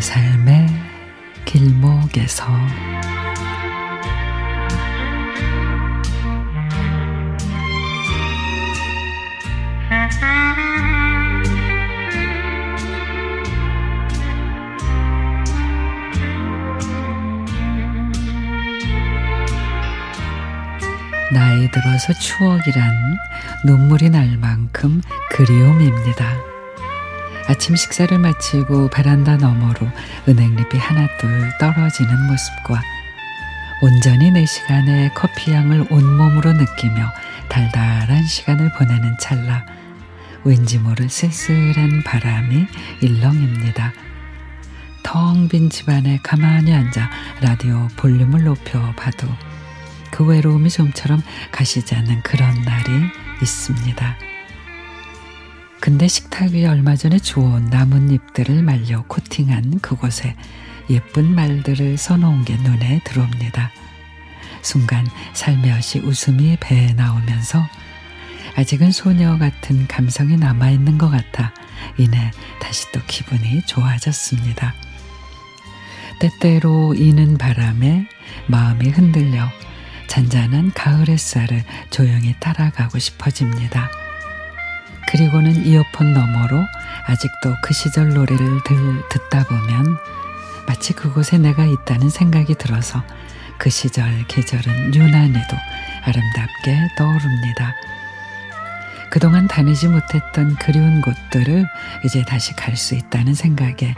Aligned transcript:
삶의 0.00 0.66
길목에서 1.44 2.44
나이 21.32 21.70
들어서 21.70 22.12
추억이란 22.12 23.18
눈물이 23.64 24.10
날 24.10 24.36
만큼 24.36 25.00
그리움입니다. 25.30 26.55
아침 27.48 27.76
식사를 27.76 28.16
마치고 28.18 28.90
베란다 28.90 29.36
너머로 29.36 29.88
은행잎이 30.28 30.80
하나둘 30.80 31.52
떨어지는 31.60 32.26
모습과 32.26 32.82
온전히 33.82 34.30
내 34.30 34.44
시간에 34.46 35.10
커피 35.14 35.52
향을 35.52 35.86
온몸으로 35.90 36.52
느끼며 36.52 37.12
달달한 37.48 38.24
시간을 38.24 38.72
보내는 38.72 39.16
찰나 39.20 39.64
왠지 40.44 40.78
모를 40.78 41.08
쓸쓸한 41.08 42.02
바람이 42.04 42.66
일렁입니다. 43.02 43.92
텅 45.02 45.48
빈 45.48 45.70
집안에 45.70 46.18
가만히 46.22 46.74
앉아 46.74 47.08
라디오 47.40 47.86
볼륨을 47.96 48.44
높여 48.44 48.92
봐도 48.96 49.28
그 50.10 50.24
외로움이 50.24 50.70
좀처럼 50.70 51.22
가시지 51.52 51.94
않는 51.94 52.22
그런 52.22 52.62
날이 52.62 52.90
있습니다. 53.40 54.16
근데 55.86 56.08
식탁 56.08 56.50
위에 56.50 56.66
얼마 56.66 56.96
전에 56.96 57.20
주워온 57.20 57.66
나뭇잎들을 57.66 58.60
말려 58.60 59.04
코팅한 59.06 59.78
그곳에 59.78 60.34
예쁜 60.90 61.32
말들을 61.32 61.96
써놓은 61.96 62.44
게 62.44 62.56
눈에 62.56 63.02
들어옵니다. 63.04 63.70
순간 64.62 65.06
살며시 65.32 66.00
웃음이 66.00 66.56
배에 66.58 66.92
나오면서 66.94 67.64
아직은 68.56 68.90
소녀 68.90 69.38
같은 69.38 69.86
감성이 69.86 70.36
남아있는 70.36 70.98
것 70.98 71.08
같아 71.08 71.54
이내 71.98 72.32
다시 72.60 72.90
또 72.90 73.00
기분이 73.06 73.62
좋아졌습니다. 73.66 74.74
때때로 76.18 76.94
이는 76.94 77.38
바람에 77.38 78.08
마음이 78.48 78.88
흔들려 78.88 79.48
잔잔한 80.08 80.72
가을 80.72 81.08
햇살을 81.08 81.62
조용히 81.90 82.34
따라가고 82.40 82.98
싶어집니다. 82.98 84.05
그리고는 85.08 85.64
이어폰 85.64 86.12
너머로 86.12 86.64
아직도 87.06 87.56
그 87.62 87.72
시절 87.72 88.12
노래를 88.12 88.60
들, 88.64 89.08
듣다 89.08 89.44
보면 89.44 89.96
마치 90.66 90.92
그곳에 90.92 91.38
내가 91.38 91.64
있다는 91.64 92.10
생각이 92.10 92.56
들어서 92.56 93.02
그 93.58 93.70
시절 93.70 94.26
계절은 94.26 94.94
유난히도 94.94 95.56
아름답게 96.02 96.94
떠오릅니다. 96.98 97.74
그동안 99.10 99.46
다니지 99.46 99.88
못했던 99.88 100.56
그리운 100.56 101.00
곳들을 101.00 101.66
이제 102.04 102.24
다시 102.24 102.54
갈 102.54 102.76
수 102.76 102.94
있다는 102.94 103.34
생각에 103.34 103.94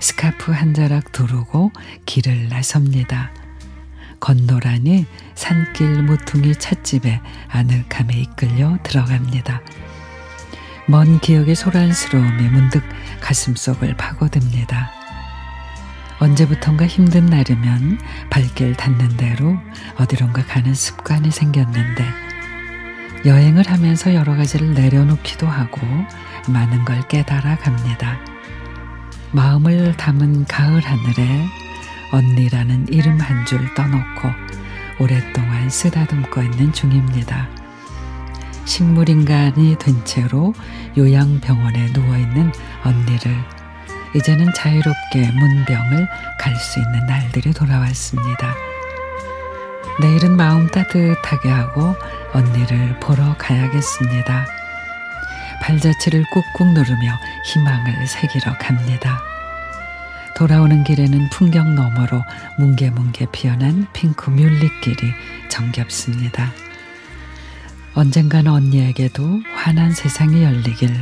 스카프 0.00 0.52
한 0.52 0.74
자락 0.74 1.12
두르고 1.12 1.72
길을 2.06 2.48
나섭니다. 2.48 3.30
건노란이 4.20 5.06
산길 5.34 6.02
모퉁이 6.02 6.54
찻집에 6.54 7.20
아늑함에 7.48 8.14
이끌려 8.14 8.78
들어갑니다. 8.82 9.62
먼 10.86 11.20
기억의 11.20 11.54
소란스러움이 11.54 12.42
문득 12.48 12.82
가슴속을 13.20 13.96
파고듭니다. 13.96 14.90
언제부턴가 16.18 16.86
힘든 16.86 17.26
날이면 17.26 17.98
발길 18.30 18.74
닿는 18.74 19.16
대로 19.16 19.56
어디론가 19.96 20.44
가는 20.46 20.72
습관이 20.74 21.30
생겼는데 21.30 22.04
여행을 23.24 23.68
하면서 23.68 24.14
여러 24.14 24.36
가지를 24.36 24.74
내려놓기도 24.74 25.46
하고 25.46 25.80
많은 26.48 26.84
걸 26.84 27.00
깨달아 27.08 27.56
갑니다. 27.56 28.18
마음을 29.32 29.96
담은 29.96 30.44
가을 30.46 30.80
하늘에 30.80 31.46
언니라는 32.12 32.88
이름 32.88 33.18
한 33.20 33.46
줄 33.46 33.72
떠놓고 33.74 34.28
오랫동안 35.00 35.70
쓰다듬고 35.70 36.42
있는 36.42 36.72
중입니다. 36.72 37.48
식물인간이 38.64 39.76
된 39.78 40.04
채로 40.04 40.54
요양병원에 40.96 41.88
누워있는 41.92 42.52
언니를 42.84 43.36
이제는 44.14 44.52
자유롭게 44.54 45.30
문병을 45.32 46.08
갈 46.38 46.54
수 46.56 46.78
있는 46.80 47.06
날들이 47.06 47.52
돌아왔습니다. 47.52 48.54
내일은 50.00 50.36
마음 50.36 50.66
따뜻하게 50.68 51.48
하고 51.50 51.94
언니를 52.32 52.98
보러 53.00 53.34
가야겠습니다. 53.38 54.46
발자취를 55.62 56.24
꾹꾹 56.30 56.72
누르며 56.72 57.18
희망을 57.46 58.06
새기러 58.06 58.56
갑니다. 58.58 59.20
돌아오는 60.36 60.82
길에는 60.82 61.28
풍경 61.30 61.74
너머로 61.74 62.22
뭉게뭉게 62.58 63.26
피어난 63.32 63.86
핑크 63.92 64.30
뮬리길이 64.30 65.12
정겹습니다. 65.48 66.52
언젠가는 67.94 68.50
언니에게도 68.50 69.42
환한 69.54 69.92
세상이 69.92 70.42
열리길 70.42 70.96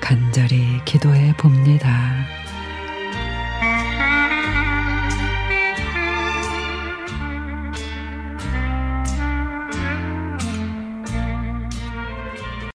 간절히 0.00 0.80
기도해 0.86 1.36
봅니다. 1.36 2.26